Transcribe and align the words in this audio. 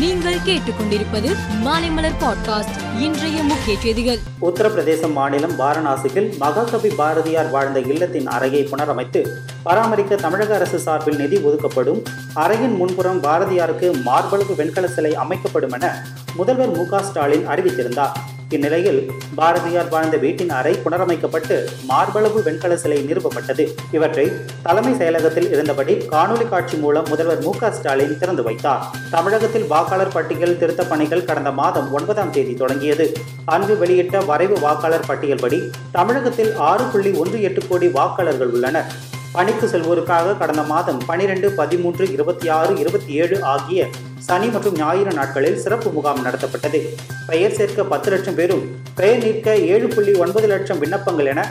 நீங்கள் 0.00 0.36
கேட்டுக்கொண்டிருப்பது 0.46 1.36
மாலைமலர் 1.64 2.16
பாட்காஸ்ட் 2.20 3.00
இன்றைய 3.00 3.42
முக்கிய 3.42 3.78
செய்திகள். 3.78 4.18
உத்தரப்பிரதேச 4.40 5.12
மாநிலம் 5.12 5.58
வாரணாசியில் 5.58 6.36
மகாகவி 6.38 6.88
பாரதியார் 6.88 7.50
வாழ்ந்த 7.50 7.80
இல்லத்தின் 7.80 8.26
அறையை 8.26 8.64
புனரமைத்து 8.64 9.26
பராமரிக்க 9.62 10.16
தமிழக 10.16 10.54
அரசு 10.54 10.78
சார்பில் 10.78 11.16
நிதி 11.16 11.36
ஒதுக்கப்படும் 11.36 12.02
அறையின் 12.34 12.76
முன்புறம் 12.76 13.22
பாரதியாருக்கு 13.22 14.02
மார்பளவு 14.02 14.54
வெண்கல 14.56 14.88
சிலை 14.88 15.14
அமைக்கப்படும் 15.14 15.70
என 15.70 16.04
முதல்வர் 16.36 16.70
மு 16.70 17.00
ஸ்டாலின் 17.00 17.48
அறிவித்திருந்தார். 17.48 18.12
இந்நிலையில் 18.56 19.10
பாரதியார் 19.34 19.88
வாழ்ந்த 19.88 20.16
வீட்டின் 20.16 20.50
அறை 20.50 20.72
புனரமைக்கப்பட்டு 20.84 21.56
மார்பளவு 21.88 22.42
வெண்கல 22.42 22.76
சிலை 22.76 22.98
நிறுவப்பட்டது. 23.04 23.64
இவற்றை 23.92 24.24
தலைமை 24.62 24.92
செயலகத்தில் 24.92 25.48
இருந்தபடி 25.52 25.94
காணொலி 25.94 26.48
காட்சி 26.48 26.76
மூலம் 26.76 27.06
முதல்வர் 27.08 27.42
மு 27.42 27.52
ஸ்டாலின் 27.76 28.18
திறந்து 28.18 28.42
வைத்தார். 28.42 28.82
தமிழகத்தில் 29.10 29.66
வாக்காளர் 29.66 30.12
பட்டியல் 30.12 30.56
திருத்தப் 30.56 30.88
பணிகள் 30.88 31.24
கடந்த 31.24 31.50
மாதம் 31.50 31.92
ஒன்பதாம் 31.92 32.30
தேதி 32.30 32.54
தொடங்கியது. 32.54 33.06
அன்று 33.44 33.76
வெளியிட்ட 33.76 34.24
வரைவு 34.24 34.58
வாக்காளர் 34.60 35.06
பட்டியல் 35.06 35.42
படி 35.42 35.70
தமிழகத்தில் 35.92 36.52
ஆறு 36.56 36.84
புள்ளி 36.84 37.12
ஒன்று 37.12 37.42
எட்டு 37.42 37.62
கோடி 37.68 37.86
வாக்காளர்கள் 37.86 38.52
உள்ளனர். 38.52 38.90
பணிக்கு 39.32 39.66
செல்வோருக்காக 39.66 40.38
கடந்த 40.38 40.62
மாதம் 40.62 41.02
பனிரெண்டு 41.06 41.50
பதிமூன்று 41.50 42.12
இருபத்தி 42.12 42.48
ஆறு 42.48 42.78
இருபத்தி 42.78 43.12
ஏழு 43.14 43.42
ஆகிய 43.44 43.88
சனி 44.30 44.48
மற்றும் 44.54 44.76
ஞாயிறு 44.80 45.12
நாட்களில் 45.16 45.56
சிறப்பு 45.62 45.88
முகாம் 45.94 46.20
நடத்தப்பட்டது. 46.26 46.78
பெயர் 47.30 47.54
சேர்க்க 47.56 47.84
பத்து 47.92 48.08
லட்சம் 48.12 48.36
பேரும் 48.38 48.62
பெயர் 48.98 49.22
நீக்க 49.24 49.56
ஏழு 49.72 49.86
புள்ளி 49.94 50.12
ஒன்பது 50.22 50.46
லட்சம் 50.52 50.80
விண்ணப்பங்கள் 50.82 51.28
என 51.32 51.42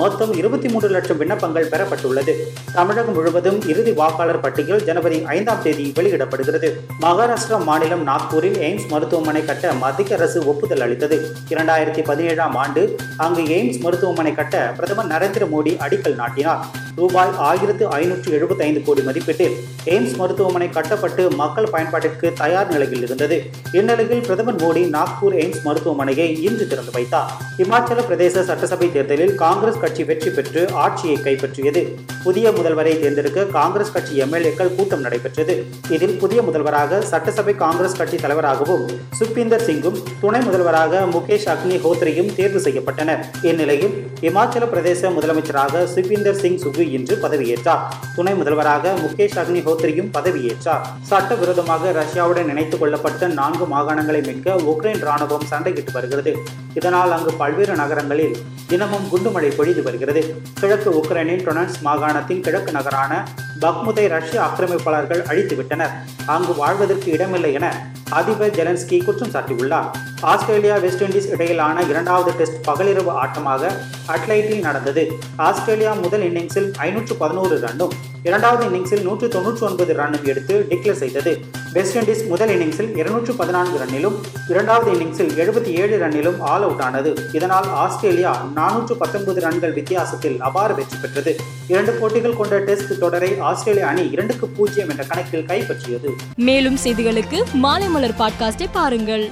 மொத்தம் 0.00 0.32
இருபத்தி 0.40 0.68
மூன்று 0.72 0.88
லட்சம் 0.94 1.18
விண்ணப்பங்கள் 1.20 1.68
பெறப்பட்டுள்ளது. 1.72 2.32
தமிழகம் 2.76 3.16
முழுவதும் 3.18 3.58
இறுதி 3.70 3.92
வாக்காளர் 4.00 4.40
பட்டியல் 4.44 4.84
ஜனவரி 4.88 5.18
ஐந்தாம் 5.36 5.62
தேதி 5.62 5.86
வெளியிடப்படுகிறது. 5.96 6.70
மகாராஷ்டிரா 7.04 7.58
மாநிலம் 7.70 8.04
நாக்பூரில் 8.10 8.58
எய்ம்ஸ் 8.66 8.88
மருத்துவமனை 8.92 9.44
கட்ட 9.44 9.72
மத்திய 9.84 10.16
அரசு 10.16 10.40
ஒப்புதல் 10.52 10.84
அளித்தது. 10.86 11.18
இரண்டாயிரத்தி 11.54 12.04
பதினேழாம் 12.10 12.58
ஆண்டு 12.64 12.84
அங்கு 13.26 13.44
எய்ம்ஸ் 13.56 13.80
மருத்துவமனை 13.86 14.34
கட்ட 14.34 14.74
பிரதமர் 14.76 15.12
நரேந்திர 15.14 15.46
மோடி 15.54 15.74
அடிக்கல் 15.86 16.20
நாட்டினார். 16.22 16.62
ரூபாய் 17.00 17.34
ஆயிரத்து 17.48 17.84
ஐநூற்று 17.98 18.30
எழுபத்தி 18.38 18.62
ஐந்து 18.68 18.80
கோடி 18.86 19.02
மதிப்பீட்டில் 19.08 19.56
எய்ம்ஸ் 19.94 20.16
மருத்துவமனை 20.20 20.68
கட்டப்பட்டு 20.76 21.22
மக்கள் 21.40 21.68
பயன்பாட்டிற்கு 21.72 22.28
தயார் 22.40 22.70
நிலையில் 22.72 23.04
இருந்தது. 23.06 23.36
இந்நிலையில் 23.78 24.22
பிரதமர் 24.26 24.58
மோடி 24.62 24.82
நாக்பூர் 24.96 25.36
எய்ம்ஸ் 25.42 25.62
மருத்துவமனையை 25.66 26.28
இன்று 26.48 26.64
திறந்து 26.72 26.92
வைத்தார். 26.96 27.30
இமாச்சல 27.64 28.02
பிரதேச 28.08 28.42
சட்டசபை 28.48 28.88
தேர்தலில் 28.96 29.34
காங்கிரஸ் 29.44 29.80
கட்சி 29.84 30.04
வெற்றி 30.10 30.30
பெற்று 30.30 30.62
ஆட்சியை 30.84 31.16
கைப்பற்றியது. 31.26 31.82
புதிய 32.26 32.50
முதல்வரை 32.58 32.94
தேர்ந்தெடுக்க 33.02 33.44
காங்கிரஸ் 33.58 33.94
கட்சி 33.96 34.14
எம்எல்ஏக்கள் 34.24 34.74
கூட்டம் 34.76 35.04
நடைபெற்றது. 35.06 35.56
இதில் 35.96 36.16
புதிய 36.22 36.42
முதல்வராக 36.48 37.00
சட்டசபை 37.12 37.54
காங்கிரஸ் 37.64 37.98
கட்சி 38.00 38.16
தலைவராகவும் 38.16 38.84
சுக்பீந்தர் 39.20 39.66
சிங்கும் 39.68 39.98
துணை 40.24 40.42
முதல்வராக 40.48 41.02
முகேஷ் 41.14 41.48
அக்னி 41.54 41.78
ஹோத்ரியும் 41.86 42.34
தேர்வு 42.34 42.62
செய்யப்பட்டனர். 42.66 43.22
இந்நிலையில் 43.50 43.96
இமாச்சல 44.28 44.66
பிரதேச 44.74 45.10
முதலமைச்சராக 45.16 45.84
சுக்பீந்தர் 45.94 46.40
சிங் 46.42 46.60
சுகு 46.66 46.84
இன்று 46.92 47.18
பதவியேற்றார். 47.22 47.80
துணை 48.14 48.34
முதல்வராக 48.34 48.94
முகேஷ் 48.98 49.38
அக்னிஹோத்ரியும் 49.42 50.10
பதவியேற்றார். 50.12 50.80
சட்டவிரோதமாக 51.02 51.92
ரஷ்யாவுடன் 51.92 52.48
இணைத்துக் 52.48 52.80
கொள்ளப்பட்ட 52.80 53.26
நான்கு 53.26 53.64
மாகாணங்களை 53.64 54.26
மீட்க 54.26 54.54
உக்ரைன் 54.54 55.04
ராணுவம் 55.04 55.46
சண்டையிட்டு 55.50 55.92
வருகிறது. 55.92 56.36
இதனால் 56.74 57.12
அங்கு 57.12 57.32
பல்வேறு 57.32 57.74
நகரங்களில் 57.74 58.36
தினமும் 58.66 59.08
குண்டுமழை 59.08 59.56
பொழிந்து 59.56 59.82
வருகிறது. 59.82 60.40
கிழக்கு 60.60 60.90
உக்ரைனின் 60.90 61.44
டொனன்ஸ் 61.44 61.74
மாகாணத்தின் 61.84 62.40
கிழக்கு 62.40 62.72
நகரான 62.72 63.28
பக்முதை 63.60 64.08
ரஷ்ய 64.08 64.40
ஆக்கிரமிப்பாளர்கள் 64.40 65.22
அழித்துவிட்டனர். 65.22 65.90
அங்கு 66.26 66.54
வாழ்வதற்கு 66.54 67.10
இடமில்லை 67.10 67.52
என 67.52 67.90
அதிபர் 68.10 68.50
ஜெலன்ஸ்கி 68.50 69.04
குற்றம் 69.04 69.30
சாட்டியுள்ளார். 69.30 69.90
ஆஸ்திரேலியா 70.20 70.76
வெஸ்ட் 70.76 71.02
இண்டீஸ் 71.02 71.30
இடையிலான 71.30 71.82
இரண்டாவது 71.82 72.36
டெஸ்ட் 72.36 72.68
பகலிரவு 72.68 73.12
ஆட்டமாக 73.22 73.70
அட்லைட்டில் 74.08 74.60
நடந்தது. 74.60 75.12
ஆஸ்திரேலியா 75.36 75.92
முதல் 75.92 76.32
இன்னிங்ஸில் 76.32 76.72
ஐநூற்று 76.76 77.14
பதினோரு 77.14 77.58
ரன்னும் 77.58 77.90
இரண்டாவது 78.22 78.64
இன்னிங்ஸில் 78.68 79.02
நூற்று 79.02 79.28
தொன்னூற்றி 79.28 79.60
ஒன்பது 79.60 79.94
ரன்னும் 79.94 80.24
எடுத்து 80.24 80.66
டிக்ளேர் 80.70 80.98
செய்தது. 81.02 81.44
வெஸ்ட் 81.72 81.96
இண்டீஸ் 81.96 82.28
முதல் 82.28 82.48
இன்னிங்ஸில் 82.48 82.96
இருநூற்று 82.96 83.34
பதினான்கு 83.34 83.78
ரன்னிலும் 83.78 84.16
இரண்டாவது 84.48 84.90
இன்னிங்ஸில் 84.92 85.32
எழுபத்தி 85.36 85.64
ஏழு 85.64 86.06
ரன்னிலும் 86.06 86.40
ஆல் 86.40 86.62
அவுட் 86.62 86.80
ஆனது. 86.80 87.18
இதனால் 87.32 87.68
ஆஸ்திரேலியா 87.68 88.46
நானூற்று 88.56 88.92
பத்தொன்பது 88.92 89.40
ரன்கள் 89.40 89.72
வித்தியாசத்தில் 89.72 90.40
அபார 90.40 90.72
வெற்றி 90.72 90.96
பெற்றது. 91.00 91.36
இரண்டு 91.66 91.92
போட்டிகள் 91.92 92.36
கொண்ட 92.36 92.58
டெஸ்ட் 92.58 92.98
தொடரை 92.98 93.38
ஆஸ்திரேலிய 93.38 93.86
அணி 93.86 94.10
இரண்டுக்கு 94.10 94.48
பூஜ்ஜியம் 94.48 94.88
என்ற 94.88 95.04
கணக்கில் 95.04 95.46
கைப்பற்றியது. 95.46 96.10
மேலும் 96.36 96.76
செய்திகளுக்கு 96.84 97.42
மாலைமலர் 97.62 98.18
பாட்காஸ்டை 98.18 98.66
பாருங்கள். 98.72 99.30